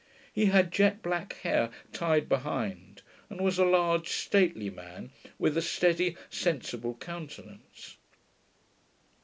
He 0.33 0.45
had 0.47 0.71
jet 0.71 1.03
black 1.03 1.33
hair 1.43 1.69
tied 1.93 2.27
behind, 2.27 3.03
and 3.29 3.39
was 3.39 3.59
a 3.59 3.65
large 3.65 4.09
stately 4.09 4.71
man, 4.71 5.11
with 5.37 5.55
a 5.55 5.61
steady 5.61 6.17
sensible 6.31 6.95
countenance. 6.95 7.97